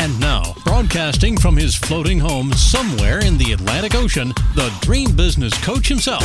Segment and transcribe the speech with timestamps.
[0.00, 5.52] And now, broadcasting from his floating home somewhere in the Atlantic Ocean, the dream business
[5.62, 6.24] coach himself,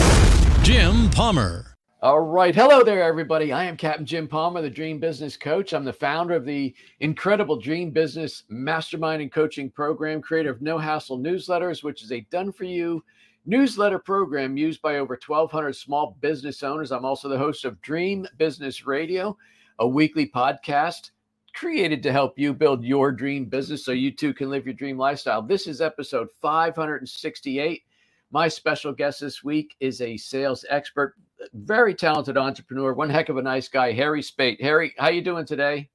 [0.64, 1.76] Jim Palmer.
[2.02, 2.56] All right.
[2.56, 3.52] Hello there, everybody.
[3.52, 5.74] I am Captain Jim Palmer, the Dream Business Coach.
[5.74, 10.78] I'm the founder of the incredible Dream Business Mastermind and Coaching Program, creator of No
[10.78, 13.04] Hassle Newsletters, which is a done for you
[13.46, 16.94] newsletter program used by over 1,200 small business owners.
[16.94, 19.38] I'm also the host of Dream Business Radio,
[19.80, 21.12] a weekly podcast
[21.56, 24.98] created to help you build your dream business so you too can live your dream
[24.98, 25.42] lifestyle.
[25.42, 27.84] This is episode 568.
[28.32, 31.16] My special guest this week is a sales expert,
[31.54, 34.62] very talented entrepreneur, one heck of a nice guy, Harry Spaight.
[34.62, 35.90] Harry, how you doing today?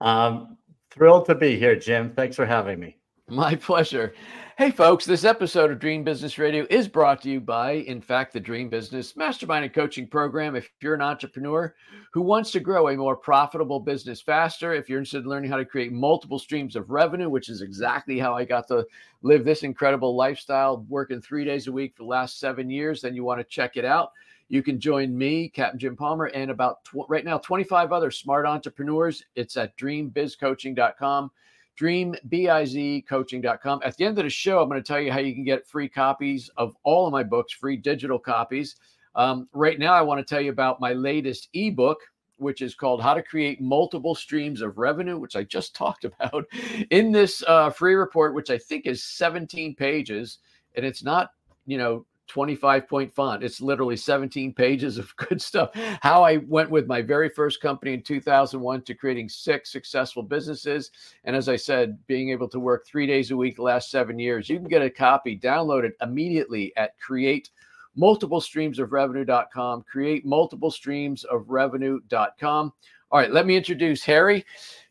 [0.00, 0.56] Um,
[0.90, 2.12] thrilled to be here, Jim.
[2.14, 2.97] Thanks for having me.
[3.30, 4.14] My pleasure.
[4.56, 8.32] Hey, folks, this episode of Dream Business Radio is brought to you by, in fact,
[8.32, 10.56] the Dream Business Mastermind and Coaching Program.
[10.56, 11.74] If you're an entrepreneur
[12.10, 15.58] who wants to grow a more profitable business faster, if you're interested in learning how
[15.58, 18.86] to create multiple streams of revenue, which is exactly how I got to
[19.20, 23.14] live this incredible lifestyle, working three days a week for the last seven years, then
[23.14, 24.12] you want to check it out.
[24.48, 28.46] You can join me, Captain Jim Palmer, and about tw- right now 25 other smart
[28.46, 29.22] entrepreneurs.
[29.36, 31.30] It's at dreambizcoaching.com
[31.78, 33.80] dreambizcoaching.com.
[33.84, 35.66] At the end of the show, I'm going to tell you how you can get
[35.66, 38.76] free copies of all of my books, free digital copies.
[39.14, 41.98] Um, right now, I want to tell you about my latest ebook,
[42.36, 46.44] which is called How to Create Multiple Streams of Revenue, which I just talked about
[46.90, 50.38] in this uh, free report, which I think is 17 pages.
[50.76, 51.30] And it's not,
[51.66, 53.42] you know, 25 point font.
[53.42, 55.70] It's literally 17 pages of good stuff.
[56.00, 60.90] How I went with my very first company in 2001 to creating six successful businesses.
[61.24, 64.18] And as I said, being able to work three days a week the last seven
[64.18, 64.48] years.
[64.48, 67.50] You can get a copy, download it immediately at create
[67.96, 69.82] multiple streams of revenue.com.
[69.90, 72.72] Create multiple streams of revenue.com.
[73.10, 74.44] All right, let me introduce Harry.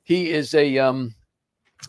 [0.03, 1.13] He is a um,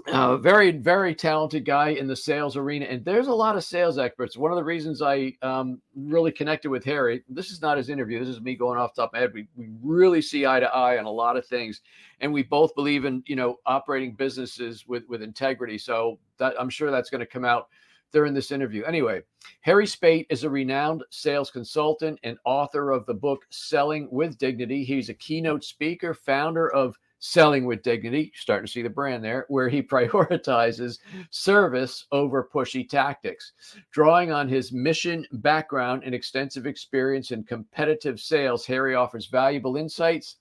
[0.06, 2.86] uh, very, very talented guy in the sales arena.
[2.86, 4.36] And there's a lot of sales experts.
[4.36, 8.18] One of the reasons I um, really connected with Harry, this is not his interview.
[8.18, 9.32] This is me going off top of my head.
[9.34, 11.80] We, we really see eye to eye on a lot of things.
[12.20, 15.78] And we both believe in, you know, operating businesses with, with integrity.
[15.78, 17.68] So that I'm sure that's going to come out
[18.12, 18.84] during this interview.
[18.84, 19.22] Anyway,
[19.60, 24.84] Harry Spaight is a renowned sales consultant and author of the book Selling with Dignity.
[24.84, 29.44] He's a keynote speaker, founder of Selling with Dignity, starting to see the brand there,
[29.48, 30.98] where he prioritizes
[31.30, 33.52] service over pushy tactics.
[33.90, 40.36] Drawing on his mission background and extensive experience in competitive sales, Harry offers valuable insights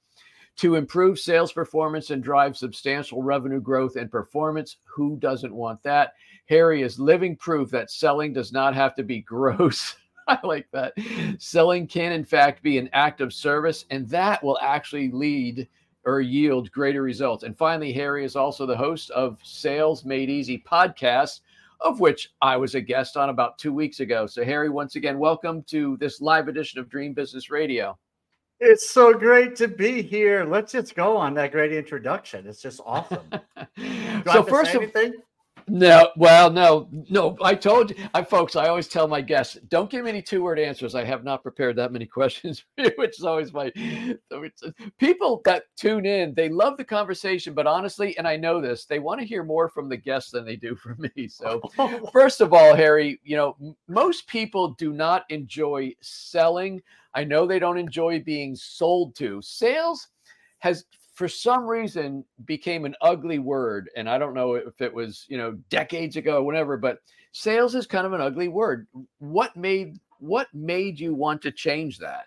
[0.57, 4.77] to improve sales performance and drive substantial revenue growth and performance.
[4.85, 6.13] Who doesn't want that?
[6.47, 9.95] Harry is living proof that selling does not have to be gross.
[10.27, 10.93] I like that.
[11.39, 15.67] Selling can, in fact, be an act of service, and that will actually lead
[16.07, 17.43] or yield greater results.
[17.43, 21.41] And finally, Harry is also the host of Sales Made Easy podcast,
[21.81, 24.25] of which I was a guest on about two weeks ago.
[24.25, 27.97] So, Harry, once again, welcome to this live edition of Dream Business Radio.
[28.61, 30.45] It's so great to be here.
[30.45, 32.47] Let's just go on that great introduction.
[32.47, 33.29] It's just awesome.
[34.31, 35.11] so, first of all,
[35.69, 37.37] no, well, no, no.
[37.41, 38.55] I told you, I folks.
[38.55, 40.95] I always tell my guests, don't give me any two-word answers.
[40.95, 43.71] I have not prepared that many questions, which is always my.
[44.97, 48.99] People that tune in, they love the conversation, but honestly, and I know this, they
[48.99, 51.27] want to hear more from the guests than they do from me.
[51.27, 51.61] So,
[52.13, 56.81] first of all, Harry, you know, most people do not enjoy selling.
[57.13, 59.41] I know they don't enjoy being sold to.
[59.41, 60.07] Sales
[60.59, 60.85] has
[61.17, 65.37] for some reason became an ugly word and i don't know if it was you
[65.37, 66.99] know decades ago or whatever but
[67.31, 68.87] sales is kind of an ugly word
[69.17, 72.25] what made what made you want to change that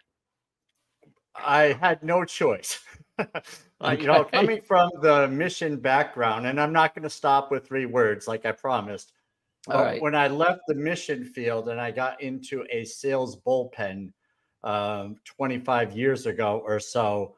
[1.36, 2.80] i had no choice
[3.20, 4.00] okay.
[4.00, 7.86] you know coming from the mission background and i'm not going to stop with three
[7.86, 9.12] words like i promised
[9.68, 10.02] right.
[10.02, 14.12] when i left the mission field and i got into a sales bullpen
[14.62, 17.36] um, 25 years ago or so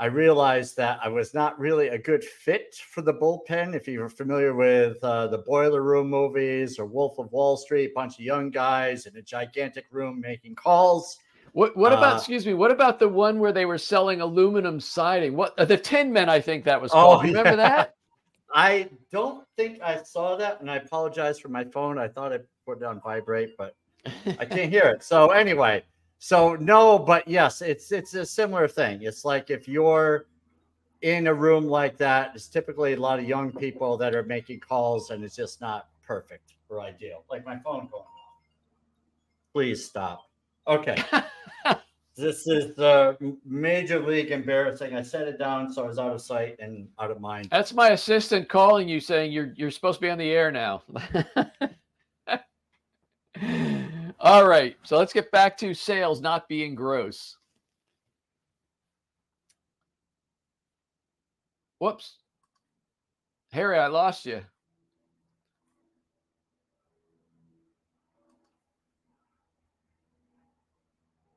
[0.00, 3.74] I realized that I was not really a good fit for the bullpen.
[3.74, 8.14] If you're familiar with uh, the Boiler Room movies or Wolf of Wall Street, bunch
[8.14, 11.18] of young guys in a gigantic room making calls.
[11.52, 12.54] What what about uh, excuse me?
[12.54, 15.36] What about the one where they were selling aluminum siding?
[15.36, 16.30] What the Tin Men?
[16.30, 17.18] I think that was oh, called.
[17.18, 17.94] Oh, Remember that?
[18.54, 21.98] I don't think I saw that, and I apologize for my phone.
[21.98, 23.76] I thought I put it on vibrate, but
[24.38, 25.04] I can't hear it.
[25.04, 25.84] So anyway,
[26.22, 29.00] so no, but yes, it's it's a similar thing.
[29.02, 30.26] It's like if you're
[31.00, 34.60] in a room like that, it's typically a lot of young people that are making
[34.60, 37.24] calls, and it's just not perfect or ideal.
[37.30, 38.42] Like my phone going off.
[39.54, 40.28] Please stop.
[40.66, 41.02] Okay.
[42.18, 44.94] this is the major league embarrassing.
[44.94, 47.48] I set it down so I was out of sight and out of mind.
[47.50, 50.82] That's my assistant calling you saying you're you're supposed to be on the air now.
[54.22, 57.38] All right, so let's get back to sales not being gross.
[61.78, 62.18] Whoops.
[63.52, 64.42] Harry, I lost you.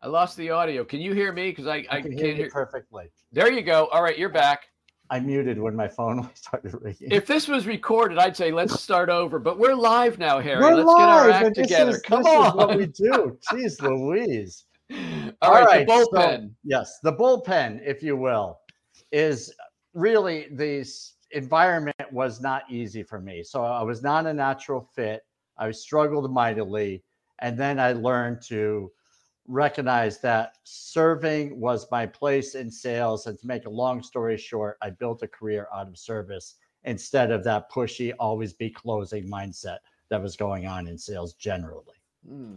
[0.02, 0.84] I lost the audio.
[0.84, 1.50] Can you hear me?
[1.52, 2.46] Because I, I, I can can't hear hear.
[2.46, 3.06] you perfectly.
[3.32, 3.88] There you go.
[3.94, 4.68] All right, you're back.
[5.14, 7.12] I muted when my phone started ringing.
[7.12, 9.38] If this was recorded, I'd say let's start over.
[9.38, 10.60] But we're live now, Harry.
[10.60, 11.92] We're let's live, get our and act together.
[11.92, 12.48] is- Come this on.
[12.48, 13.38] is what we do.
[13.52, 14.66] Jeez Louise.
[15.44, 16.50] All right, right, the so- bullpen.
[16.64, 18.58] Yes, the bullpen, if you will,
[19.12, 19.54] is
[19.94, 20.84] really the
[21.30, 23.44] environment was not easy for me.
[23.44, 25.22] So I was not a natural fit.
[25.60, 27.04] I struggled mightily.
[27.38, 28.92] And then I learned to
[29.48, 33.28] recognize that serving was my place in sales.
[33.28, 36.56] And to make a long story short, I built a career out of service
[36.86, 39.78] instead of that pushy, always be closing mindset
[40.10, 41.96] that was going on in sales generally.
[42.28, 42.56] Hmm.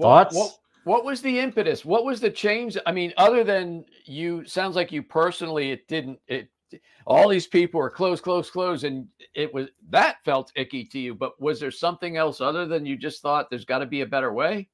[0.00, 0.58] Thoughts?
[0.84, 1.84] What, was the impetus?
[1.84, 2.78] What was the change?
[2.86, 6.18] I mean, other than you, sounds like you personally, it didn't.
[6.28, 6.48] It
[7.06, 11.14] all these people were close, close, close, and it was that felt icky to you.
[11.14, 14.06] But was there something else other than you just thought there's got to be a
[14.06, 14.68] better way?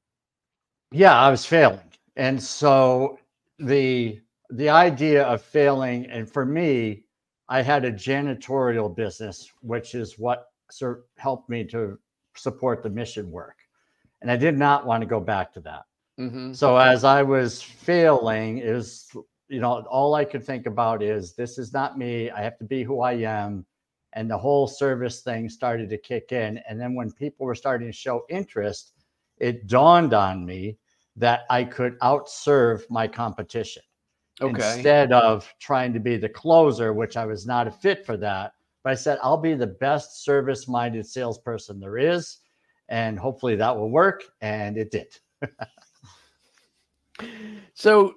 [0.92, 1.81] Yeah i was failing.
[2.16, 3.19] And so
[3.58, 4.20] the
[4.50, 7.04] the idea of failing and for me
[7.48, 11.98] i had a janitorial business which is what sort helped me to
[12.36, 13.58] support the mission work.
[14.22, 15.84] And i did not want to go back to that.
[16.20, 16.52] Mm-hmm.
[16.52, 19.10] so as i was failing is
[19.48, 22.31] you know all i could think about is this is not me.
[22.31, 23.66] I have to be who i am.
[24.12, 26.60] And the whole service thing started to kick in.
[26.69, 28.92] And then when people were starting to show interest
[29.38, 30.76] it dawned on me
[31.16, 33.82] that i could outserve my competition
[34.40, 34.50] Okay.
[34.52, 38.52] instead of trying to be the closer which i was not a fit for that
[38.82, 42.38] but i said i'll be the best service minded salesperson there is
[42.88, 45.08] and hopefully that will work and it did
[47.75, 48.14] So,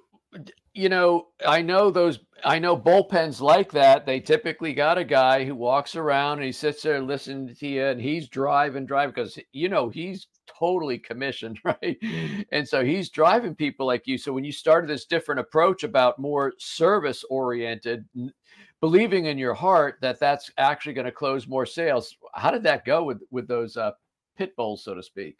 [0.78, 4.06] you know, I know those, I know bullpens like that.
[4.06, 7.84] They typically got a guy who walks around and he sits there listening to you
[7.84, 11.98] and he's driving, driving because, you know, he's totally commissioned, right?
[12.52, 14.16] And so he's driving people like you.
[14.18, 18.04] So when you started this different approach about more service oriented,
[18.80, 22.84] believing in your heart that that's actually going to close more sales, how did that
[22.84, 23.90] go with, with those uh,
[24.36, 25.38] pit bulls, so to speak?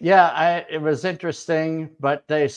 [0.00, 2.48] Yeah, I, it was interesting, but they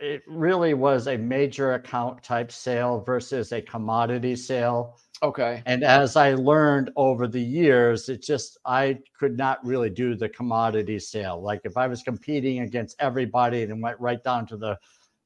[0.00, 4.98] it really was a major account type sale versus a commodity sale.
[5.22, 5.62] Okay.
[5.66, 10.28] And as I learned over the years, it just I could not really do the
[10.28, 11.40] commodity sale.
[11.42, 14.78] Like if I was competing against everybody and went right down to the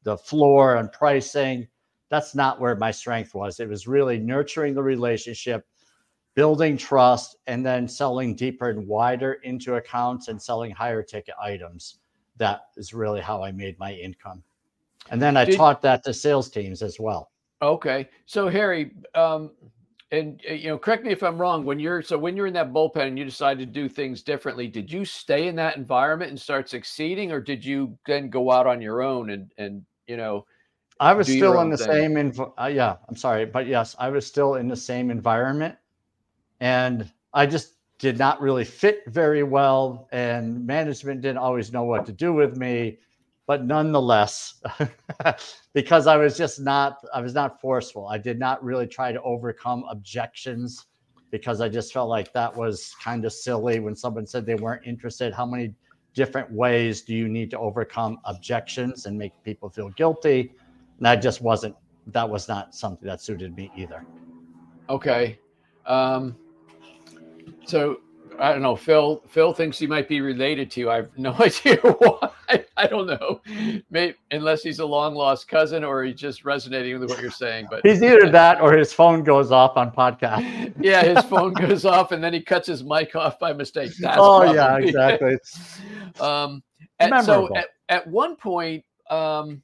[0.04, 1.66] the floor and pricing,
[2.10, 3.58] that's not where my strength was.
[3.60, 5.66] It was really nurturing the relationship,
[6.34, 11.98] building trust, and then selling deeper and wider into accounts and selling higher ticket items.
[12.36, 14.42] That is really how I made my income.
[15.10, 17.30] And then I Did- taught that to sales teams as well.
[17.62, 18.08] Okay.
[18.26, 19.52] So Harry, um,
[20.10, 21.64] and uh, you know, correct me if I'm wrong.
[21.64, 24.66] When you're so when you're in that bullpen and you decide to do things differently,
[24.68, 28.66] did you stay in that environment and start succeeding, or did you then go out
[28.66, 30.46] on your own and and you know?
[31.00, 31.86] I was still in the thing.
[31.88, 35.74] same env- uh, yeah, I'm sorry, but yes, I was still in the same environment
[36.64, 42.06] and I just did not really fit very well and management didn't always know what
[42.06, 42.96] to do with me,
[43.46, 44.62] but nonetheless
[45.74, 48.08] because I was just not I was not forceful.
[48.08, 50.86] I did not really try to overcome objections
[51.30, 54.86] because I just felt like that was kind of silly when someone said they weren't
[54.86, 55.34] interested.
[55.34, 55.74] How many
[56.14, 60.40] different ways do you need to overcome objections and make people feel guilty?
[60.96, 64.02] And that just wasn't that was not something that suited me either.
[64.88, 65.38] Okay.
[65.86, 66.36] Um,
[67.66, 67.98] so
[68.38, 68.76] I don't know.
[68.76, 70.90] Phil Phil thinks he might be related to you.
[70.90, 72.30] I have no idea why.
[72.76, 73.40] I don't know.
[73.90, 77.68] Maybe unless he's a long lost cousin or he's just resonating with what you're saying.
[77.70, 80.74] But He's either that or his phone goes off on podcast.
[80.80, 83.92] yeah, his phone goes off and then he cuts his mic off by mistake.
[84.00, 85.36] That's oh yeah, exactly.
[86.20, 86.62] Um,
[86.98, 89.62] and so at, at one point, um,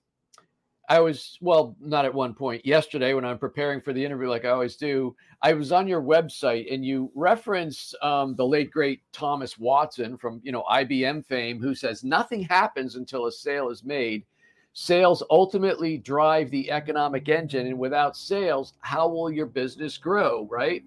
[0.91, 2.67] I was well, not at one point.
[2.67, 6.03] Yesterday, when I'm preparing for the interview, like I always do, I was on your
[6.03, 11.61] website and you reference um, the late great Thomas Watson from you know IBM fame,
[11.61, 14.25] who says nothing happens until a sale is made.
[14.73, 20.49] Sales ultimately drive the economic engine, and without sales, how will your business grow?
[20.51, 20.83] Right.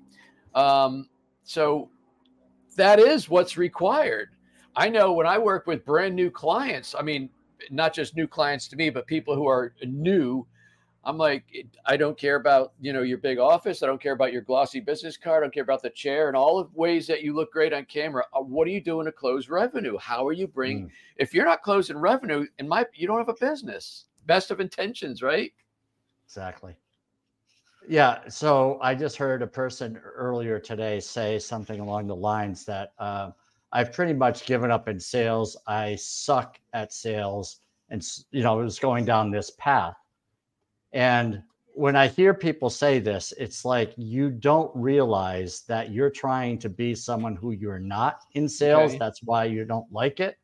[0.54, 1.08] Um,
[1.46, 1.90] so
[2.76, 4.32] that is what's required.
[4.76, 7.30] I know when I work with brand new clients, I mean,
[7.70, 10.46] not just new clients to me, but people who are new.
[11.06, 11.44] I'm like,
[11.86, 13.84] I don't care about you know your big office.
[13.84, 15.44] I don't care about your glossy business card.
[15.44, 17.86] I don't care about the chair and all the ways that you look great on
[17.86, 18.24] camera.
[18.34, 19.98] Uh, what are you doing to close revenue?
[19.98, 20.86] How are you bringing?
[20.86, 20.92] Mm.
[21.18, 24.06] If you're not closing revenue, in my you don't have a business.
[24.26, 25.52] Best of intentions, right?
[26.26, 26.76] Exactly.
[27.88, 28.20] Yeah.
[28.30, 33.32] So I just heard a person earlier today say something along the lines that uh,
[33.74, 35.58] I've pretty much given up in sales.
[35.66, 37.58] I suck at sales,
[37.90, 39.96] and you know, it was going down this path.
[40.94, 41.42] And
[41.74, 46.70] when I hear people say this, it's like you don't realize that you're trying to
[46.70, 48.92] be someone who you're not in sales.
[48.92, 49.00] Okay.
[49.00, 50.38] That's why you don't like it.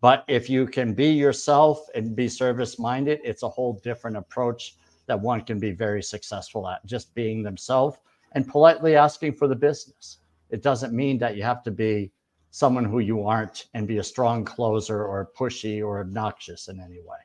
[0.00, 4.76] But if you can be yourself and be service minded, it's a whole different approach
[5.06, 7.98] that one can be very successful at just being themselves
[8.32, 10.18] and politely asking for the business.
[10.48, 12.10] It doesn't mean that you have to be
[12.52, 17.00] someone who you aren't and be a strong closer or pushy or obnoxious in any
[17.00, 17.16] way.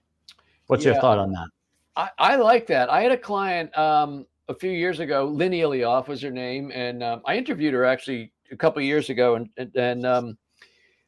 [0.66, 1.48] What's yeah, your thought on that?
[1.96, 2.90] I, I, like that.
[2.90, 7.04] I had a client um, a few years ago, Lynn Ilioff was her name, and
[7.04, 10.38] um, I interviewed her actually a couple years ago, and and, and um,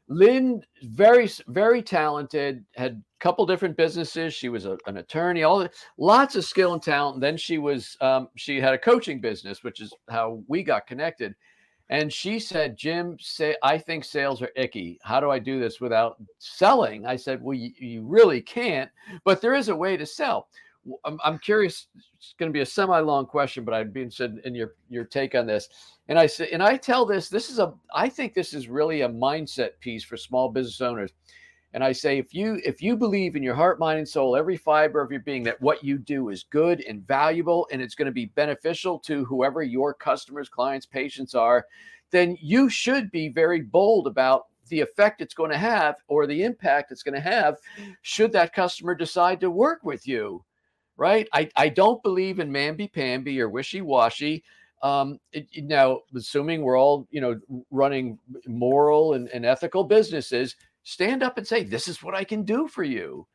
[0.10, 4.34] Lynn, very very talented, had a couple different businesses.
[4.34, 7.16] She was a, an attorney, all the, lots of skill and talent.
[7.16, 10.88] And then she was um, she had a coaching business, which is how we got
[10.88, 11.34] connected.
[11.90, 15.00] And she said, Jim, say, I think sales are icky.
[15.02, 17.06] How do I do this without selling?
[17.08, 18.90] I said, Well, you, you really can't,
[19.24, 20.50] but there is a way to sell.
[21.04, 21.88] I'm, I'm curious.
[22.18, 25.36] It's going to be a semi-long question, but I'd be interested in your your take
[25.36, 25.70] on this.
[26.08, 27.30] And I say, and I tell this.
[27.30, 27.74] This is a.
[27.94, 31.12] I think this is really a mindset piece for small business owners.
[31.74, 34.58] And I say, if you if you believe in your heart, mind, and soul, every
[34.58, 38.08] fiber of your being, that what you do is good and valuable, and it's going
[38.08, 41.66] to be beneficial to whoever your customers, clients, patients are,
[42.10, 46.44] then you should be very bold about the effect it's going to have or the
[46.44, 47.58] impact it's going to have
[48.04, 50.44] should that customer decide to work with you
[51.00, 51.30] right?
[51.32, 54.44] I, I don't believe in mamby-pamby or wishy-washy.
[54.84, 61.24] Um, it, now assuming we're all you know running moral and, and ethical businesses stand
[61.24, 63.28] up and say, This is what I can do for you.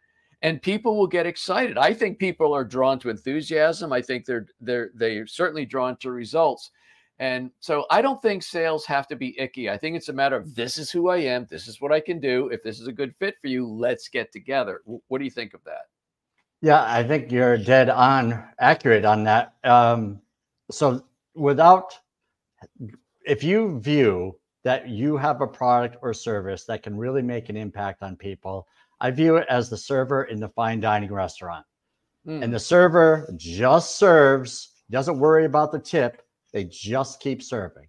[0.42, 1.78] And people will get excited.
[1.78, 3.92] I think people are drawn to enthusiasm.
[3.92, 6.70] I think they're they're they're certainly drawn to results.
[7.18, 9.70] And so I don't think sales have to be icky.
[9.70, 12.00] I think it's a matter of this is who I am, this is what I
[12.00, 12.48] can do.
[12.48, 14.82] If this is a good fit for you, let's get together.
[14.84, 15.86] What do you think of that?
[16.60, 19.54] Yeah, I think you're dead on accurate on that.
[19.62, 20.20] Um,
[20.70, 21.98] so without,
[23.24, 27.56] if you view that you have a product or service that can really make an
[27.56, 28.66] impact on people.
[29.00, 31.64] I view it as the server in the fine dining restaurant.
[32.26, 32.42] Mm.
[32.42, 36.22] And the server just serves, doesn't worry about the tip.
[36.52, 37.86] They just keep serving.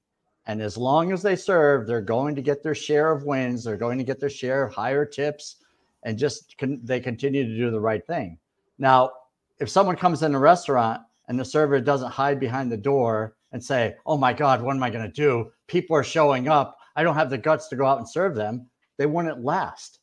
[0.47, 3.63] And as long as they serve, they're going to get their share of wins.
[3.63, 5.57] They're going to get their share of higher tips
[6.03, 8.37] and just con- they continue to do the right thing.
[8.77, 9.11] Now,
[9.59, 13.63] if someone comes in a restaurant and the server doesn't hide behind the door and
[13.63, 15.51] say, oh my God, what am I going to do?
[15.67, 16.77] People are showing up.
[16.95, 18.67] I don't have the guts to go out and serve them.
[18.97, 19.99] They wouldn't last.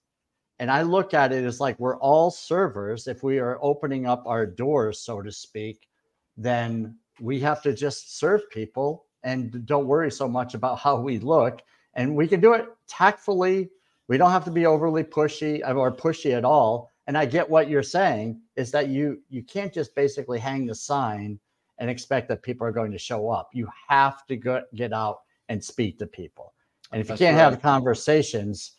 [0.59, 3.09] And I look at it as like we're all servers.
[3.09, 5.89] If we are opening up our doors, so to speak,
[6.37, 11.19] then we have to just serve people and don't worry so much about how we
[11.19, 11.63] look.
[11.95, 13.71] And we can do it tactfully.
[14.09, 16.91] We don't have to be overly pushy or pushy at all.
[17.07, 20.75] And I get what you're saying is that you you can't just basically hang the
[20.75, 21.39] sign
[21.79, 23.51] and expect that people are going to show up.
[23.53, 25.19] You have to go, get out
[25.53, 26.55] and speak to people.
[26.91, 27.43] And if That's you can't right.
[27.53, 28.73] have conversations,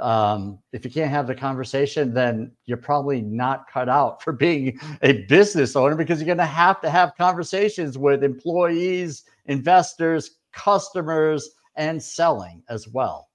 [0.00, 4.78] um, if you can't have the conversation, then you're probably not cut out for being
[5.02, 11.50] a business owner because you're going to have to have conversations with employees, investors, customers,
[11.76, 13.28] and selling as well.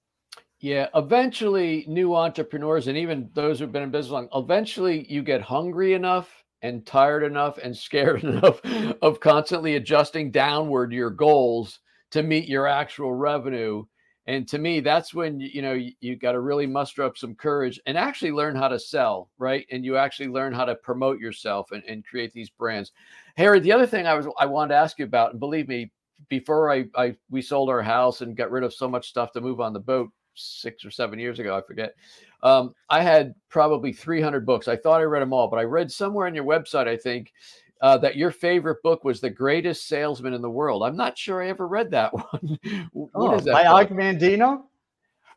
[0.58, 5.40] Yeah, eventually, new entrepreneurs and even those who've been in business long, eventually you get
[5.40, 6.28] hungry enough
[6.60, 8.60] and tired enough and scared enough
[9.00, 11.78] of constantly adjusting downward your goals
[12.10, 13.84] to meet your actual revenue
[14.26, 17.34] and to me that's when you know you, you got to really muster up some
[17.34, 21.18] courage and actually learn how to sell right and you actually learn how to promote
[21.18, 22.92] yourself and, and create these brands
[23.36, 25.90] harry the other thing i was i wanted to ask you about and believe me
[26.28, 29.40] before I, I we sold our house and got rid of so much stuff to
[29.40, 31.56] move on the boat six or seven years ago.
[31.56, 31.94] I forget.
[32.42, 34.68] Um, I had probably 300 books.
[34.68, 37.32] I thought I read them all, but I read somewhere on your website, I think,
[37.80, 40.82] uh, that your favorite book was The Greatest Salesman in the World.
[40.82, 42.58] I'm not sure I ever read that one.
[42.92, 43.52] what Oh, is that?
[43.52, 43.90] by book?
[43.90, 44.62] Og Mandino?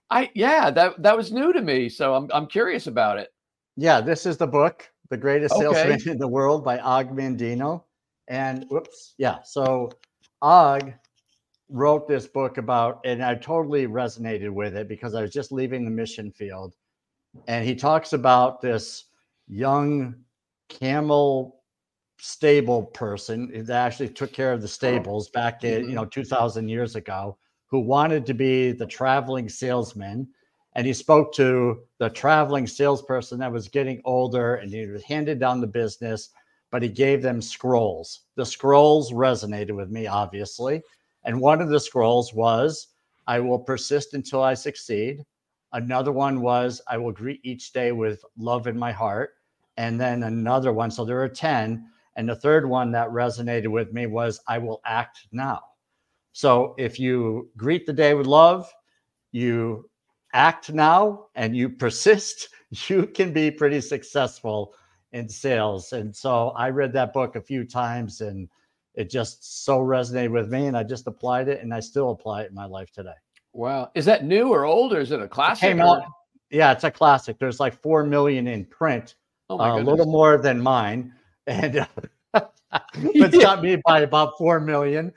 [0.10, 3.30] I yeah, that that was new to me, so I'm I'm curious about it.
[3.78, 7.84] Yeah, this is the book, The Greatest Salesman in the World by Og Mandino.
[8.28, 9.38] And whoops, yeah.
[9.44, 9.90] So
[10.42, 10.94] Og
[11.70, 15.86] wrote this book about, and I totally resonated with it because I was just leaving
[15.86, 16.76] the mission field.
[17.48, 19.06] And he talks about this
[19.48, 20.14] young
[20.70, 21.63] camel
[22.26, 25.96] stable person that actually took care of the stables back in, you mm-hmm.
[25.96, 27.38] know, 2000 years ago,
[27.68, 30.26] who wanted to be the traveling salesman.
[30.76, 35.38] And he spoke to the traveling salesperson that was getting older and he was handed
[35.38, 36.30] down the business
[36.72, 38.22] but he gave them scrolls.
[38.36, 40.82] The scrolls resonated with me obviously.
[41.26, 42.88] And one of the scrolls was
[43.28, 45.26] i will persist until i succeed.
[45.74, 49.32] Another one was i will greet each day with love in my heart.
[49.76, 53.94] And then another one so there are 10 and the third one that resonated with
[53.94, 55.62] me was i will act now
[56.32, 58.72] so if you greet the day with love
[59.32, 59.90] you
[60.34, 62.50] act now and you persist,
[62.88, 64.74] you can be pretty successful
[65.12, 65.94] in sales.
[65.94, 68.50] And so I read that book a few times and
[68.96, 70.68] it just so resonated with me.
[70.68, 73.14] And I just applied it and I still apply it in my life today.
[73.54, 75.70] Wow, is that new or old, or is it a classic?
[75.70, 76.04] Came out,
[76.50, 77.38] yeah, it's a classic.
[77.38, 79.14] There's like 4 million in print,
[79.48, 81.14] Oh my uh, a little more than mine.
[81.48, 81.86] And
[82.96, 85.12] it's got me by about 4 million.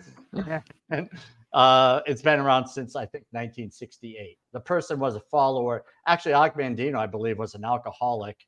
[0.90, 1.09] and
[1.52, 4.38] uh, it's been around since I think 1968.
[4.52, 5.85] The person was a follower.
[6.06, 8.47] Actually, Og Mandino, I believe, was an alcoholic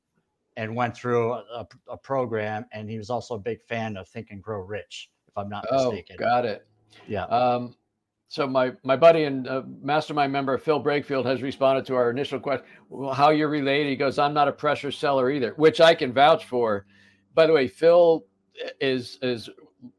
[0.56, 2.66] and went through a, a- a program.
[2.72, 5.64] And he was also a big fan of Think and Grow Rich, if I'm not
[5.70, 6.16] Oh, mistaken.
[6.18, 6.66] got it.
[7.06, 7.24] Yeah.
[7.24, 7.74] Um,
[8.30, 12.38] so my my buddy and uh, mastermind member Phil Brakefield has responded to our initial
[12.38, 12.66] question.
[12.90, 13.88] Well, how you're related?
[13.88, 16.84] He goes, "I'm not a pressure seller either," which I can vouch for.
[17.38, 18.26] By the way, Phil
[18.80, 19.48] is is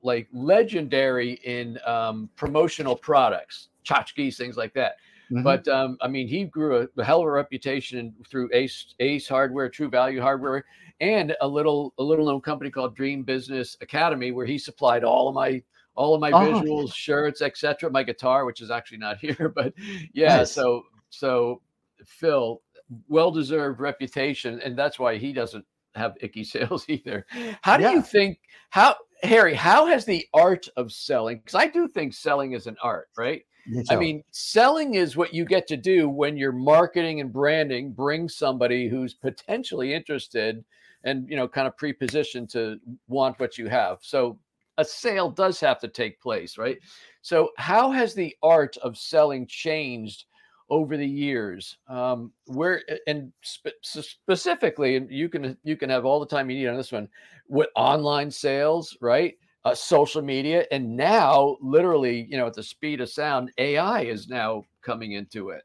[0.03, 4.97] like legendary in um, promotional products, tchotchkes, things like that.
[5.31, 5.45] Mhm.
[5.45, 9.25] But um, I mean, he grew a, a hell of a reputation through Ace Ace
[9.29, 10.65] Hardware, True Value Hardware,
[10.99, 15.29] and a little a little known company called Dream Business Academy, where he supplied all
[15.29, 15.63] of my
[15.95, 16.39] all of my Oh.
[16.39, 17.89] visuals, shirts, etc.
[17.89, 19.73] My guitar, which is actually not here, but
[20.13, 20.39] yeah.
[20.39, 20.51] Nice.
[20.51, 21.61] So so
[22.05, 22.61] Phil,
[23.07, 25.63] well deserved reputation, and that's why he doesn't
[25.95, 27.25] have icky sales either.
[27.61, 27.93] How do Yeah.
[27.93, 29.53] you think how Harry?
[29.53, 31.39] How has the art of selling?
[31.39, 33.43] Because I do think selling is an art, right?
[33.89, 38.35] I mean, selling is what you get to do when your marketing and branding brings
[38.35, 40.63] somebody who's potentially interested
[41.03, 43.99] and you know kind of pre-positioned to want what you have.
[44.01, 44.39] So
[44.77, 46.77] a sale does have to take place, right?
[47.21, 50.25] So how has the art of selling changed
[50.69, 51.77] over the years?
[51.87, 56.57] Um, where and spe- specifically, and you can you can have all the time you
[56.57, 57.07] need on this one
[57.47, 59.35] with online sales, right?
[59.65, 64.29] uh, social media, and now literally, you know, at the speed of sound, AI is
[64.29, 65.63] now coming into it.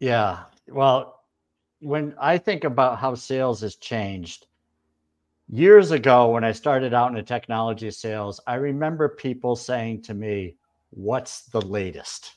[0.00, 0.44] Yeah.
[0.68, 1.20] Well,
[1.80, 4.46] when I think about how sales has changed,
[5.48, 10.14] years ago when I started out in the technology sales, I remember people saying to
[10.14, 10.56] me,
[10.92, 12.34] What's the latest?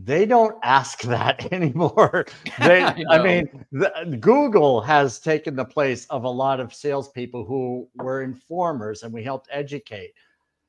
[0.00, 2.26] They don't ask that anymore.
[2.58, 7.44] They, I I, mean, the, Google has taken the place of a lot of salespeople
[7.44, 10.12] who were informers and we helped educate.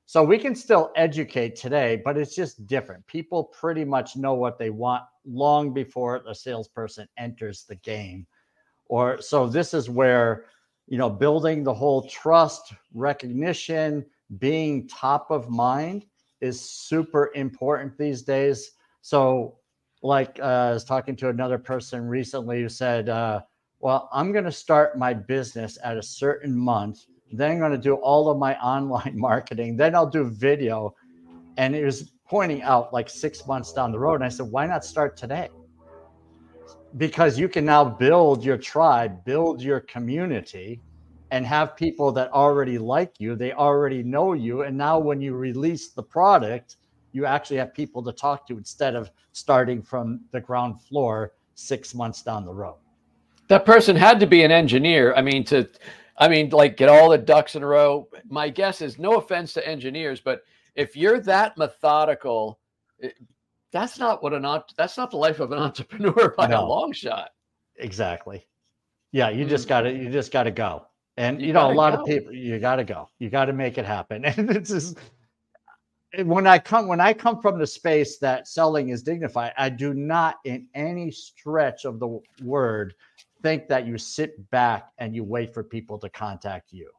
[0.05, 3.05] So we can still educate today, but it's just different.
[3.05, 8.25] People pretty much know what they want long before the salesperson enters the game.
[8.87, 10.45] Or so this is where,
[10.87, 14.03] you know, building the whole trust, recognition,
[14.39, 16.05] being top of mind
[16.41, 18.71] is super important these days.
[19.01, 19.57] So,
[20.01, 23.41] like uh, I was talking to another person recently who said, uh,
[23.79, 27.77] Well, I'm going to start my business at a certain month then I'm going to
[27.77, 29.77] do all of my online marketing.
[29.77, 30.95] Then I'll do video.
[31.57, 34.15] And it was pointing out like six months down the road.
[34.15, 35.49] And I said, why not start today?
[36.97, 40.81] Because you can now build your tribe, build your community,
[41.31, 43.35] and have people that already like you.
[43.35, 44.63] They already know you.
[44.63, 46.77] And now when you release the product,
[47.11, 51.93] you actually have people to talk to instead of starting from the ground floor six
[51.95, 52.77] months down the road.
[53.47, 55.13] That person had to be an engineer.
[55.15, 55.67] I mean, to,
[56.17, 58.07] I mean, like get all the ducks in a row.
[58.29, 60.43] My guess is no offense to engineers, but
[60.75, 62.59] if you're that methodical,
[62.99, 63.15] it,
[63.71, 64.45] that's not what an
[64.77, 67.31] that's not the life of an entrepreneur by a long shot.
[67.77, 68.45] Exactly.
[69.11, 69.69] Yeah, you just Mm.
[69.69, 70.85] got to you just got to go.
[71.17, 72.01] And You you, know, a lot go.
[72.01, 73.09] of people you got to go.
[73.19, 74.23] You got to make it happen.
[74.37, 74.97] And it's just
[76.23, 79.93] when I come when I come from the space that selling is dignified, I do
[79.93, 82.95] not in any stretch of the word
[83.41, 86.89] think that you sit back and you wait for people to contact you.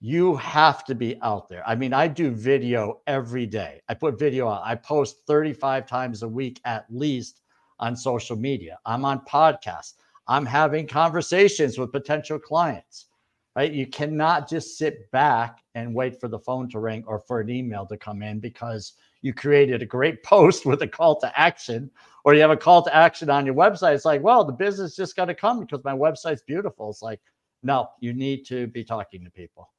[0.00, 1.62] You have to be out there.
[1.66, 3.80] I mean, I do video every day.
[3.88, 4.62] I put video out.
[4.64, 7.40] I post 35 times a week at least
[7.78, 8.78] on social media.
[8.84, 9.94] I'm on podcasts.
[10.26, 13.06] I'm having conversations with potential clients
[13.54, 13.72] right?
[13.72, 17.50] You cannot just sit back and wait for the phone to ring or for an
[17.50, 21.90] email to come in because you created a great post with a call to action
[22.24, 23.94] or you have a call to action on your website.
[23.94, 26.90] It's like, well, the business just got to come because my website's beautiful.
[26.90, 27.20] It's like,
[27.62, 29.70] no, you need to be talking to people.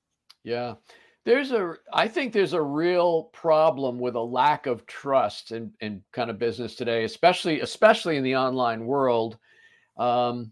[0.43, 0.75] Yeah.
[1.25, 6.03] There's a, I think there's a real problem with a lack of trust in, in
[6.11, 9.37] kind of business today, especially, especially in the online world.
[9.97, 10.51] Um,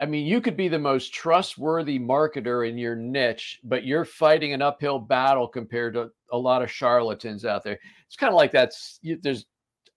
[0.00, 4.52] I mean, you could be the most trustworthy marketer in your niche, but you're fighting
[4.52, 7.78] an uphill battle compared to a lot of charlatans out there.
[8.06, 9.46] It's kind of like that's there's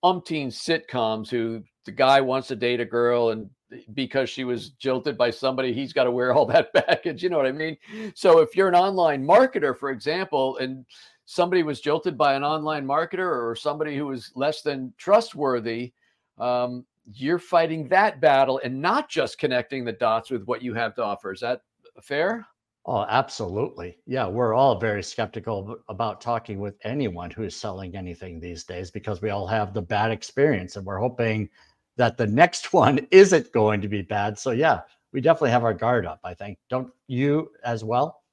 [0.04, 3.50] umpteen sitcoms who the guy wants to date a girl and
[3.94, 7.24] because she was jilted by somebody, he's got to wear all that baggage.
[7.24, 7.78] You know what I mean?
[8.16, 10.86] So if you're an online marketer, for example, and
[11.26, 15.94] somebody was jilted by an online marketer or somebody who was less than trustworthy,
[16.38, 20.96] um, you're fighting that battle and not just connecting the dots with what you have
[20.96, 21.32] to offer.
[21.32, 21.62] Is that
[22.02, 22.46] fair?
[22.86, 24.00] Oh, absolutely.
[24.08, 29.22] Yeah, we're all very skeptical about talking with anyone who's selling anything these days because
[29.22, 31.50] we all have the bad experience and we're hoping
[31.98, 34.38] that the next one isn't going to be bad.
[34.38, 34.82] So, yeah,
[35.14, 36.58] we definitely have our guard up, I think.
[36.70, 38.24] Don't you as well?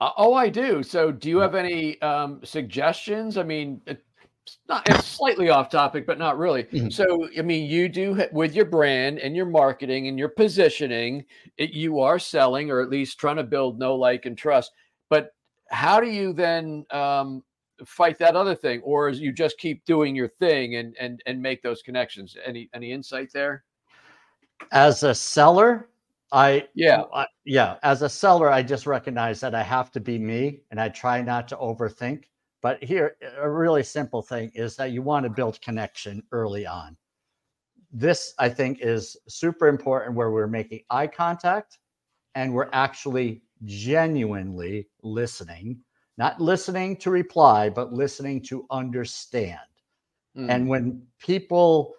[0.00, 0.82] Uh, oh, I do.
[0.82, 3.38] So, do you have any um, suggestions?
[3.38, 3.80] I mean,
[4.68, 6.64] not it's slightly off topic, but not really.
[6.64, 6.90] Mm-hmm.
[6.90, 11.24] So, I mean, you do with your brand and your marketing and your positioning,
[11.56, 14.72] it, you are selling or at least trying to build know, like, and trust.
[15.08, 15.30] But
[15.70, 17.42] how do you then um,
[17.84, 21.40] fight that other thing, or is you just keep doing your thing and and and
[21.40, 22.36] make those connections?
[22.44, 23.64] Any any insight there?
[24.72, 25.88] As a seller,
[26.32, 27.76] I yeah I, yeah.
[27.82, 31.22] As a seller, I just recognize that I have to be me, and I try
[31.22, 32.24] not to overthink
[32.66, 36.96] but here, a really simple thing is that you want to build connection early on.
[37.92, 41.78] This, I think, is super important where we're making eye contact
[42.34, 45.78] and we're actually genuinely listening,
[46.18, 49.60] not listening to reply, but listening to understand.
[50.36, 50.50] Mm.
[50.50, 51.94] And when people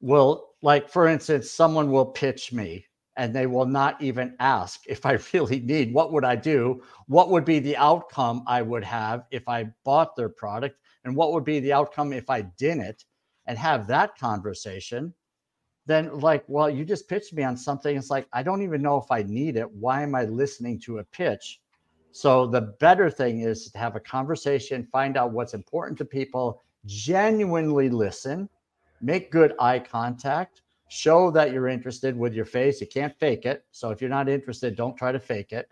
[0.00, 2.84] will, like, for instance, someone will pitch me
[3.18, 6.82] and they will not even ask if I really need what would I do?
[7.06, 10.78] What would be the outcome I would have if I bought their product?
[11.04, 13.04] And what would be the outcome if I didn't?
[13.46, 15.12] And have that conversation.
[15.86, 17.96] Then, like, well, you just pitched me on something.
[17.96, 19.70] It's like, I don't even know if I need it.
[19.70, 21.62] Why am I listening to a pitch?
[22.12, 26.62] So, the better thing is to have a conversation, find out what's important to people,
[26.84, 28.50] genuinely listen,
[29.00, 32.80] make good eye contact, show that you're interested with your face.
[32.80, 33.64] You can't fake it.
[33.70, 35.68] So if you're not interested, don't try to fake it.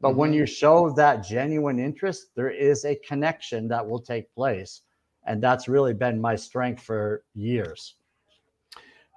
[0.00, 0.18] But mm-hmm.
[0.18, 4.82] when you show that genuine interest, there is a connection that will take place.
[5.26, 7.96] And that's really been my strength for years.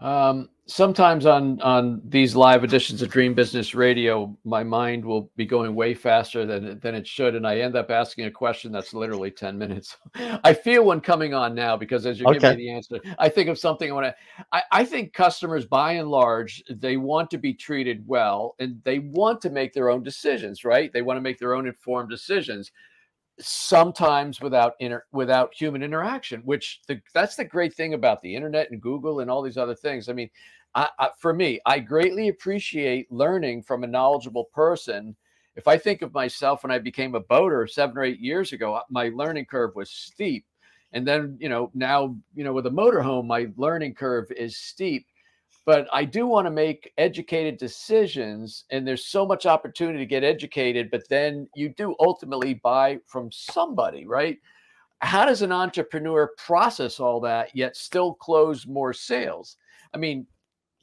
[0.02, 5.46] Um, sometimes on on these live editions of Dream Business Radio, my mind will be
[5.46, 8.96] going way faster than than it should, and I end up asking a question that's
[8.96, 9.98] literally ten minutes.
[10.44, 12.40] I feel one coming on now because as you're okay.
[12.40, 14.46] giving me the answer, I think of something I want to.
[14.52, 19.00] I, I think customers, by and large, they want to be treated well, and they
[19.00, 20.66] want to make their own decisions.
[20.66, 20.92] Right?
[20.92, 22.72] They want to make their own informed decisions
[23.42, 28.70] sometimes without inter, without human interaction which the, that's the great thing about the internet
[28.72, 30.10] and google and all these other things.
[30.10, 30.30] I mean
[30.76, 35.16] I, I, for me i greatly appreciate learning from a knowledgeable person.
[35.56, 38.80] If i think of myself when i became a boater seven or eight years ago
[38.90, 40.46] my learning curve was steep.
[40.94, 45.06] And then you know now you know with a motorhome my learning curve is steep
[45.66, 48.66] but I do want to make educated decisions.
[48.72, 53.32] And there's so much opportunity to get educated, but then you do ultimately buy from
[53.32, 54.38] somebody, right?
[55.00, 59.58] How does an entrepreneur process all that yet still close more sales?
[59.94, 60.26] I mean,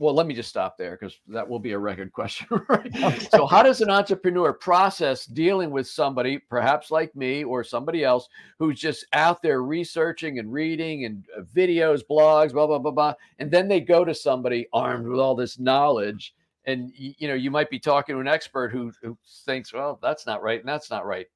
[0.00, 2.46] well, let me just stop there because that will be a record question.
[2.68, 2.86] Right?
[2.94, 3.18] Okay.
[3.32, 8.28] So, how does an entrepreneur process dealing with somebody, perhaps like me or somebody else,
[8.58, 13.14] who's just out there researching and reading and uh, videos, blogs, blah blah blah blah,
[13.38, 16.34] and then they go to somebody armed with all this knowledge,
[16.66, 20.26] and you know you might be talking to an expert who who thinks, well, that's
[20.26, 21.26] not right and that's not right.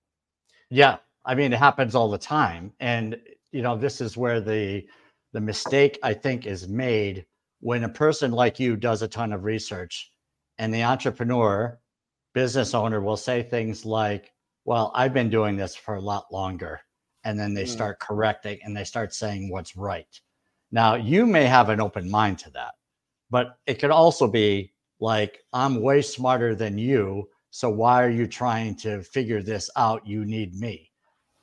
[0.71, 3.19] Yeah, I mean, it happens all the time, and
[3.53, 4.87] you know this is where the
[5.33, 7.25] the mistake I think is made
[7.63, 10.11] when a person like you does a ton of research
[10.59, 11.79] and the entrepreneur,
[12.35, 14.33] business owner will say things like,
[14.65, 16.81] Well, I've been doing this for a lot longer.
[17.25, 17.69] and then they mm.
[17.69, 20.21] start correcting and they start saying what's right.
[20.73, 22.75] Now, you may have an open mind to that,
[23.31, 27.29] but it could also be like, I'm way smarter than you.
[27.51, 30.07] So why are you trying to figure this out?
[30.07, 30.91] You need me.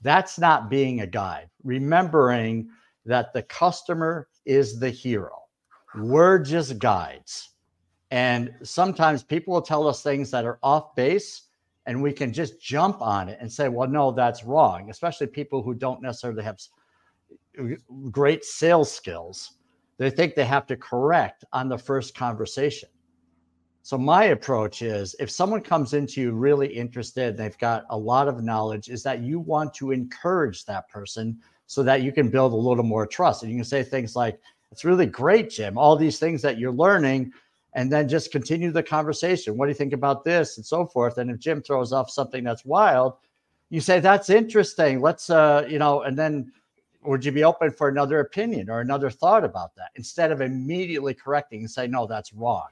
[0.01, 1.49] That's not being a guide.
[1.63, 2.69] Remembering
[3.05, 5.38] that the customer is the hero.
[5.95, 7.49] We're just guides.
[8.11, 11.43] And sometimes people will tell us things that are off base
[11.85, 15.63] and we can just jump on it and say, well, no, that's wrong, especially people
[15.63, 16.59] who don't necessarily have
[18.11, 19.53] great sales skills.
[19.97, 22.89] They think they have to correct on the first conversation.
[23.81, 28.27] So, my approach is if someone comes into you really interested, they've got a lot
[28.27, 32.53] of knowledge, is that you want to encourage that person so that you can build
[32.53, 33.41] a little more trust.
[33.41, 34.39] And you can say things like,
[34.71, 37.33] It's really great, Jim, all these things that you're learning
[37.73, 39.57] and then just continue the conversation.
[39.57, 41.17] What do you think about this and so forth?
[41.17, 43.13] And if Jim throws off something that's wild,
[43.69, 45.01] you say that's interesting.
[45.01, 46.51] Let's uh, you know, and then
[47.03, 51.13] would you be open for another opinion or another thought about that instead of immediately
[51.13, 52.67] correcting and say no, that's wrong.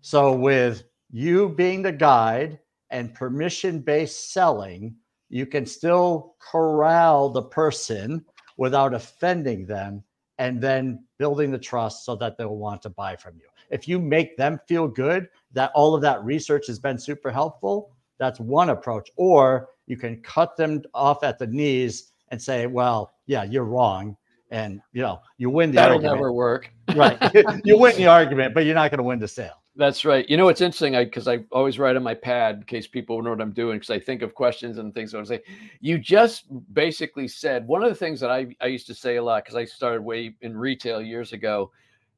[0.00, 2.58] So with you being the guide
[2.90, 4.96] and permission-based selling,
[5.28, 8.24] you can still corral the person
[8.56, 10.02] without offending them
[10.40, 13.98] and then building the trust so that they'll want to buy from you if you
[13.98, 18.70] make them feel good that all of that research has been super helpful, that's one
[18.70, 19.10] approach.
[19.16, 24.16] Or you can cut them off at the knees and say, well, yeah, you're wrong.
[24.50, 26.16] And you know, you win the That'll argument.
[26.16, 26.72] never work.
[26.96, 27.18] right.
[27.64, 29.59] you win the argument, but you're not going to win the sale.
[29.76, 30.28] That's right.
[30.28, 33.30] You know, it's interesting because I, always write on my pad in case people know
[33.30, 35.42] what I'm doing because I think of questions and things I want to say.
[35.80, 39.22] You just basically said one of the things that I, I used to say a
[39.22, 41.70] lot because I started way in retail years ago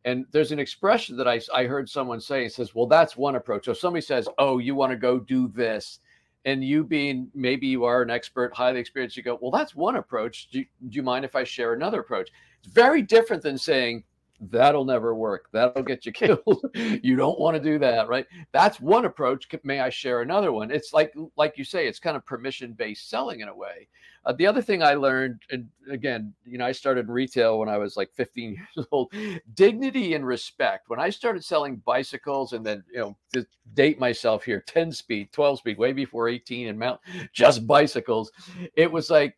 [0.04, 3.36] and there's an expression that I, I heard someone say, it says, well, that's one
[3.36, 3.66] approach.
[3.66, 6.00] So somebody says, oh, you want to go do this,
[6.44, 9.96] and you being maybe you are an expert, highly experienced, you go, well, that's one
[9.96, 10.48] approach.
[10.50, 12.30] Do do you mind if I share another approach?
[12.64, 14.02] It's very different than saying,
[14.50, 15.48] that'll never work.
[15.52, 16.64] That'll get you killed.
[16.74, 18.26] you don't want to do that, right?
[18.52, 19.48] That's one approach.
[19.62, 20.70] May I share another one?
[20.70, 23.88] It's like, like you say, it's kind of permission based selling in a way.
[24.24, 27.76] Uh, the other thing I learned, and again, you know, I started retail when I
[27.76, 29.12] was like 15 years old.
[29.54, 30.88] Dignity and respect.
[30.88, 35.32] When I started selling bicycles, and then you know, to date myself here, 10 speed,
[35.32, 37.00] 12 speed, way before 18, and mount
[37.32, 38.30] just bicycles.
[38.76, 39.36] It was like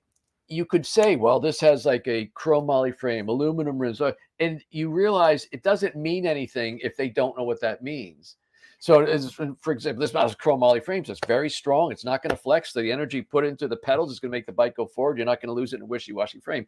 [0.48, 4.62] you could say, well, this has like a chrome chromoly frame, aluminum rims, uh, and
[4.70, 8.36] you realize it doesn't mean anything if they don't know what that means.
[8.78, 11.08] So, as, for example, this has chromoly frames.
[11.08, 11.90] It's very strong.
[11.90, 12.70] It's not going to flex.
[12.72, 15.16] The energy put into the pedals is going to make the bike go forward.
[15.16, 16.66] You're not going to lose it in a wishy-washy frame.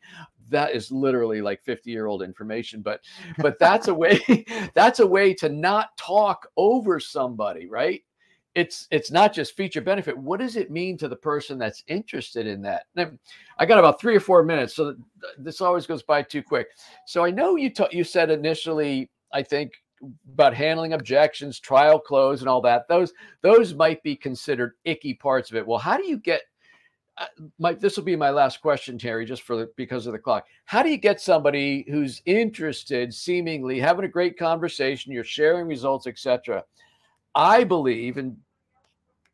[0.48, 2.80] That is literally like 50-year-old information.
[2.80, 3.02] But,
[3.36, 4.46] but that's a way.
[4.74, 8.02] that's a way to not talk over somebody, right?
[8.56, 10.16] It's it's not just feature benefit.
[10.16, 12.86] What does it mean to the person that's interested in that?
[12.96, 13.10] Now,
[13.58, 14.96] i got about three or four minutes so
[15.38, 16.68] this always goes by too quick.
[17.06, 19.72] So i know you ta- you said initially i think
[20.32, 25.50] about handling objections trial close and all that those those might be considered icky parts
[25.50, 25.66] of it.
[25.66, 26.40] Well how do you get
[27.18, 27.26] uh,
[27.58, 30.46] my this will be my last question terry just for the, because of the clock.
[30.64, 36.06] How do you get somebody who's interested seemingly having a great conversation you're sharing results
[36.06, 36.64] etc
[37.36, 38.38] I believe, and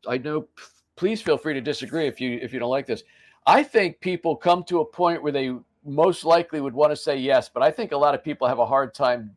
[0.06, 0.48] I know
[0.96, 3.02] please feel free to disagree if you if you don't like this.
[3.46, 7.16] I think people come to a point where they most likely would want to say
[7.16, 9.36] yes, but I think a lot of people have a hard time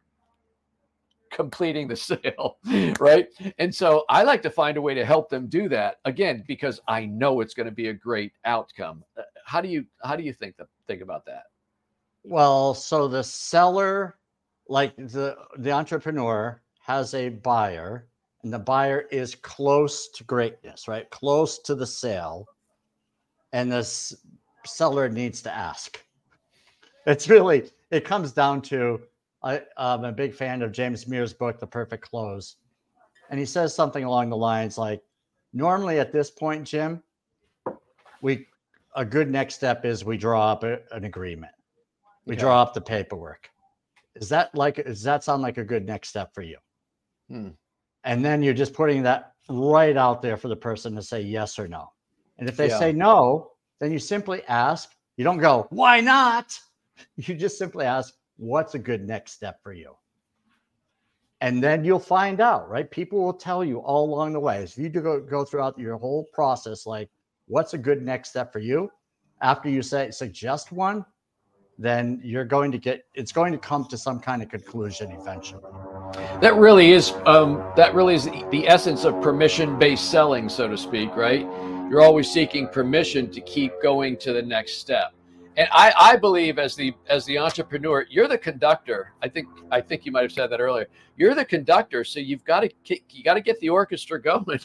[1.32, 2.58] completing the sale,
[3.00, 3.28] right?
[3.58, 6.80] And so I like to find a way to help them do that again because
[6.88, 9.04] I know it's going to be a great outcome.
[9.18, 11.46] Uh, how do you how do you think the, think about that?
[12.24, 14.18] Well, so the seller,
[14.68, 18.08] like the the entrepreneur, has a buyer
[18.46, 21.10] and the buyer is close to greatness, right?
[21.10, 22.48] Close to the sale.
[23.54, 24.16] And this
[24.68, 26.00] seller needs to ask.
[27.08, 29.02] It's really, it comes down to
[29.42, 32.58] I, am a big fan of James Muir's book, The Perfect Close.
[33.32, 35.02] And he says something along the lines like,
[35.52, 37.02] normally at this point, Jim,
[38.22, 38.46] we
[38.96, 41.54] a good next step is we draw up a, an agreement.
[42.28, 43.50] We draw up the paperwork.
[44.14, 46.58] Is that like does that sound like a good next step for you?
[47.28, 47.50] Hmm.
[48.06, 51.60] And then you're just putting that right out there for the person to say yes
[51.60, 51.92] or no.
[52.38, 52.78] And if they Yeah.
[52.78, 56.58] say no, then you simply ask, you don't go, why not?
[57.18, 59.98] You just simply ask, what's a good next step for you?
[61.42, 62.90] And then you'll find out, right?
[62.90, 64.64] People will tell you all along the way.
[64.64, 67.10] If you do go, go throughout your whole process, like,
[67.48, 68.90] what's a good next step for you?
[69.42, 71.06] After you say suggest one,
[71.78, 75.64] then you're going to get it's going to come to some kind of conclusion eventually.
[76.40, 81.16] That really is um, that really is the essence of permission-based selling, so to speak,
[81.16, 81.42] right?
[81.90, 85.14] You're always seeking permission to keep going to the next step.
[85.58, 89.14] and I, I believe as the as the entrepreneur, you're the conductor.
[89.22, 90.88] I think I think you might have said that earlier.
[91.18, 92.70] You're the conductor, so you've got to
[93.10, 94.62] you got to get the orchestra going.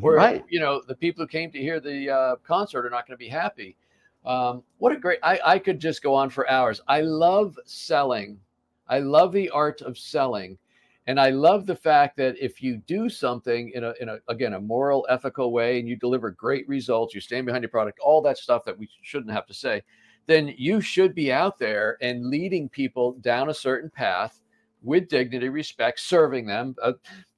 [0.00, 0.44] Where right.
[0.48, 3.22] you know the people who came to hear the uh, concert are not going to
[3.22, 3.76] be happy.
[4.24, 5.18] Um, what a great!
[5.22, 6.80] I, I could just go on for hours.
[6.88, 8.38] I love selling.
[8.88, 10.58] I love the art of selling,
[11.06, 14.54] and I love the fact that if you do something in a in a again
[14.54, 18.22] a moral, ethical way, and you deliver great results, you stand behind your product, all
[18.22, 19.82] that stuff that we shouldn't have to say
[20.26, 24.40] then you should be out there and leading people down a certain path
[24.82, 26.74] with dignity, respect, serving them.
[26.82, 26.92] Uh,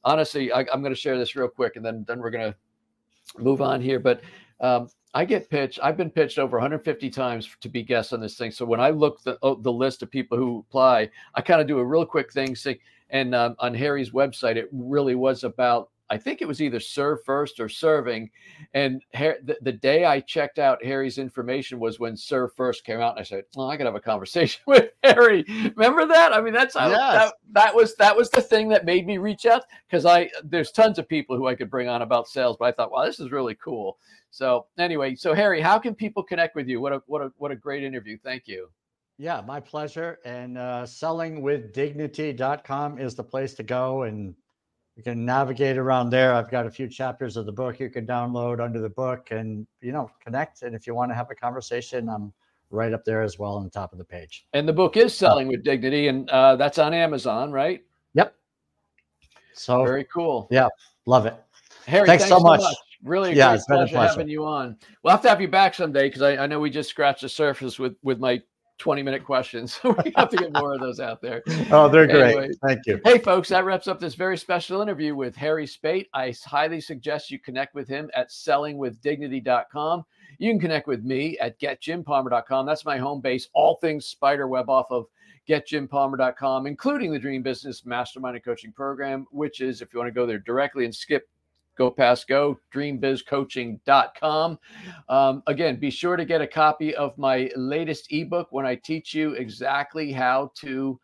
[0.04, 3.42] honestly, I, am going to share this real quick, and then then we're going to
[3.42, 3.98] move on here.
[3.98, 4.20] But
[4.60, 5.80] um, I get pitched.
[5.82, 8.50] I've been pitched over 150 times to be guests on this thing.
[8.50, 11.66] So when I look the oh, the list of people who apply, I kind of
[11.66, 12.54] do a real quick thing.
[12.54, 16.78] Say, and um, on Harry's website, it really was about I think it was either
[16.78, 18.30] serve first or serving.
[18.74, 23.12] And the, the, day I checked out Harry's information was when serve first came out.
[23.12, 25.44] And I said, "Oh, I could have a conversation with Harry."
[25.76, 26.32] Remember that?
[26.32, 26.92] I mean, that's yes.
[26.92, 30.70] that, that was that was the thing that made me reach out because I there's
[30.70, 33.20] tons of people who I could bring on about sales, but I thought, wow, this
[33.20, 33.98] is really cool.
[34.30, 36.80] So anyway, so Harry, how can people connect with you?
[36.80, 38.16] What a what a what a great interview.
[38.22, 38.68] Thank you.
[39.18, 40.18] Yeah, my pleasure.
[40.26, 44.34] And uh, sellingwithdignity.com is the place to go and
[44.96, 46.32] you can navigate around there.
[46.32, 49.66] I've got a few chapters of the book you can download under the book and,
[49.82, 50.62] you know, connect.
[50.62, 52.32] And if you want to have a conversation, I'm
[52.70, 54.46] right up there as well on the top of the page.
[54.54, 57.84] And the book is Selling with Dignity, and uh, that's on Amazon, right?
[58.14, 58.34] Yep.
[59.52, 60.48] So very cool.
[60.50, 60.68] Yeah,
[61.04, 61.34] love it.
[61.86, 62.60] Harry, thanks, thanks so much.
[62.60, 62.76] much.
[63.04, 64.76] Really, yeah, great pleasure, pleasure, having you on.
[65.02, 67.28] We'll have to have you back someday because I, I know we just scratched the
[67.28, 68.42] surface with with my
[68.78, 69.80] 20 minute questions.
[69.84, 71.42] we have to get more of those out there.
[71.70, 72.54] Oh, they're great.
[72.64, 73.00] Thank you.
[73.04, 76.06] Hey, folks, that wraps up this very special interview with Harry Spaight.
[76.14, 80.04] I highly suggest you connect with him at sellingwithdignity.com.
[80.38, 82.66] You can connect with me at getjimpalmer.com.
[82.66, 85.06] That's my home base, all things spider web off of
[85.48, 90.14] getjimpalmer.com, including the Dream Business Mastermind and Coaching Program, which is, if you want to
[90.14, 91.28] go there directly and skip
[91.76, 94.58] go past go dreambizcoaching.com
[95.08, 99.14] um, again be sure to get a copy of my latest ebook when i teach
[99.14, 100.98] you exactly how to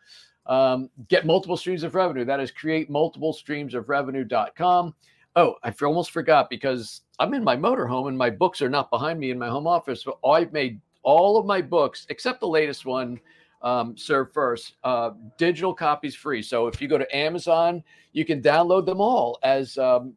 [0.47, 4.95] um, get multiple streams of revenue that is create multiple streams of revenue.com
[5.37, 9.21] oh i almost forgot because i'm in my motorhome and my books are not behind
[9.21, 12.87] me in my home office but i've made all of my books except the latest
[12.87, 13.21] one
[13.63, 14.75] um, serve first.
[14.85, 16.43] Uh, digital copies free.
[16.43, 17.83] So if you go to Amazon,
[18.13, 20.15] you can download them all as um,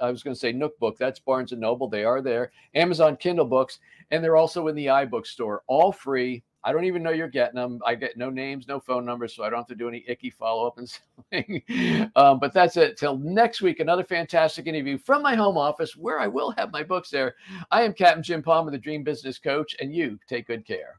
[0.00, 0.96] I was going to say Nook Book.
[0.98, 1.88] That's Barnes and Noble.
[1.88, 2.52] They are there.
[2.74, 3.78] Amazon Kindle books,
[4.10, 6.42] and they're also in the iBook store, all free.
[6.64, 7.80] I don't even know you're getting them.
[7.86, 10.30] I get no names, no phone numbers, so I don't have to do any icky
[10.30, 10.90] follow up and
[11.32, 12.10] something.
[12.16, 12.96] um, but that's it.
[12.96, 16.82] Till next week, another fantastic interview from my home office where I will have my
[16.82, 17.36] books there.
[17.70, 20.98] I am Captain Jim Palmer, the Dream Business Coach, and you take good care.